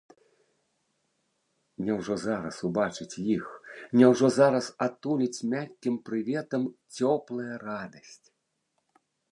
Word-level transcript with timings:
Няўжо 1.89 2.13
зараз 2.23 2.55
убачыць 2.69 3.19
іх, 3.35 3.45
няўжо 4.01 4.27
зараз 4.39 4.65
атуліць 4.87 5.45
мяккім 5.53 5.93
прыветам 6.09 6.63
цёплая 6.95 7.53
радасць? 7.69 8.27